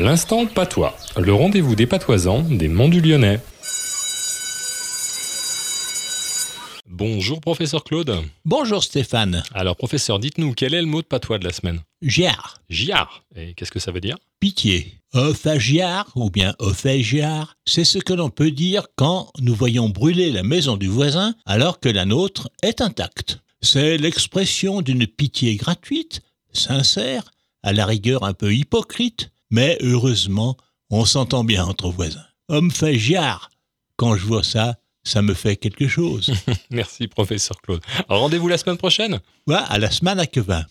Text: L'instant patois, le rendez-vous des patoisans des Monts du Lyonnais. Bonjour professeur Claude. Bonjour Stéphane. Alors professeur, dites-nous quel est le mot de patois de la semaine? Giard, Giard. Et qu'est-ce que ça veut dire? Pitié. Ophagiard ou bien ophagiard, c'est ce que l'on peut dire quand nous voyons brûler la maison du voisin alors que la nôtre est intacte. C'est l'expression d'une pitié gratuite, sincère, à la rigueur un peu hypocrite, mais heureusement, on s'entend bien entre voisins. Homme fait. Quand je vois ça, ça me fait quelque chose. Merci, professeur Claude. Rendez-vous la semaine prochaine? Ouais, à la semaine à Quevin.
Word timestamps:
L'instant 0.00 0.46
patois, 0.46 0.96
le 1.18 1.34
rendez-vous 1.34 1.76
des 1.76 1.86
patoisans 1.86 2.42
des 2.42 2.68
Monts 2.68 2.88
du 2.88 3.02
Lyonnais. 3.02 3.38
Bonjour 6.86 7.38
professeur 7.42 7.84
Claude. 7.84 8.16
Bonjour 8.46 8.82
Stéphane. 8.82 9.42
Alors 9.52 9.76
professeur, 9.76 10.18
dites-nous 10.18 10.54
quel 10.54 10.72
est 10.72 10.80
le 10.80 10.86
mot 10.86 11.02
de 11.02 11.06
patois 11.06 11.38
de 11.38 11.44
la 11.44 11.52
semaine? 11.52 11.82
Giard, 12.00 12.62
Giard. 12.70 13.24
Et 13.36 13.52
qu'est-ce 13.52 13.70
que 13.70 13.78
ça 13.78 13.92
veut 13.92 14.00
dire? 14.00 14.16
Pitié. 14.40 14.94
Ophagiard 15.12 16.10
ou 16.14 16.30
bien 16.30 16.54
ophagiard, 16.60 17.56
c'est 17.66 17.84
ce 17.84 17.98
que 17.98 18.14
l'on 18.14 18.30
peut 18.30 18.52
dire 18.52 18.86
quand 18.96 19.30
nous 19.38 19.54
voyons 19.54 19.90
brûler 19.90 20.30
la 20.30 20.42
maison 20.42 20.78
du 20.78 20.88
voisin 20.88 21.34
alors 21.44 21.78
que 21.78 21.90
la 21.90 22.06
nôtre 22.06 22.48
est 22.62 22.80
intacte. 22.80 23.40
C'est 23.60 23.98
l'expression 23.98 24.80
d'une 24.80 25.06
pitié 25.06 25.56
gratuite, 25.56 26.22
sincère, 26.54 27.32
à 27.62 27.74
la 27.74 27.84
rigueur 27.84 28.24
un 28.24 28.32
peu 28.32 28.54
hypocrite, 28.54 29.30
mais 29.50 29.78
heureusement, 29.80 30.56
on 30.90 31.04
s'entend 31.04 31.44
bien 31.44 31.64
entre 31.64 31.90
voisins. 31.90 32.24
Homme 32.48 32.70
fait. 32.70 32.98
Quand 33.96 34.16
je 34.16 34.24
vois 34.24 34.44
ça, 34.44 34.76
ça 35.04 35.22
me 35.22 35.34
fait 35.34 35.56
quelque 35.56 35.88
chose. 35.88 36.32
Merci, 36.70 37.08
professeur 37.08 37.60
Claude. 37.62 37.80
Rendez-vous 38.08 38.48
la 38.48 38.58
semaine 38.58 38.76
prochaine? 38.76 39.20
Ouais, 39.46 39.56
à 39.68 39.78
la 39.78 39.90
semaine 39.90 40.18
à 40.18 40.26
Quevin. 40.26 40.64